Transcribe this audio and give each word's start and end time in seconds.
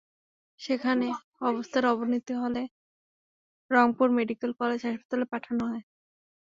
সেখানে 0.59 1.07
অবস্থার 1.41 1.83
অবনতি 1.85 2.33
হলে 2.35 2.63
তাকে 2.63 2.75
রংপুর 3.71 4.07
মেডিকেল 4.17 4.51
কলেজ 4.59 4.81
হাসপাতালে 4.85 5.25
পাঠানো 5.31 5.63
হয়। 5.65 5.83